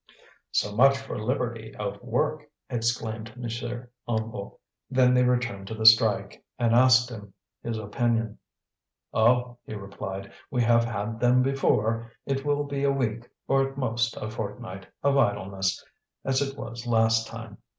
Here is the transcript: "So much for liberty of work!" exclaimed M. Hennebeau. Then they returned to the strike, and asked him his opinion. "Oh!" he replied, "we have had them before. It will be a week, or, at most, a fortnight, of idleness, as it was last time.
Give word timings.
"So 0.49 0.75
much 0.75 0.97
for 0.97 1.15
liberty 1.15 1.75
of 1.75 2.01
work!" 2.01 2.49
exclaimed 2.71 3.29
M. 3.35 3.43
Hennebeau. 3.43 4.57
Then 4.89 5.13
they 5.13 5.21
returned 5.23 5.67
to 5.67 5.75
the 5.75 5.85
strike, 5.85 6.43
and 6.57 6.73
asked 6.73 7.11
him 7.11 7.35
his 7.61 7.77
opinion. 7.77 8.39
"Oh!" 9.13 9.59
he 9.63 9.75
replied, 9.75 10.31
"we 10.49 10.63
have 10.63 10.85
had 10.85 11.19
them 11.19 11.43
before. 11.43 12.11
It 12.25 12.43
will 12.43 12.63
be 12.63 12.83
a 12.83 12.89
week, 12.91 13.29
or, 13.47 13.69
at 13.69 13.77
most, 13.77 14.17
a 14.17 14.31
fortnight, 14.31 14.87
of 15.03 15.17
idleness, 15.19 15.85
as 16.25 16.41
it 16.41 16.57
was 16.57 16.87
last 16.87 17.27
time. 17.27 17.59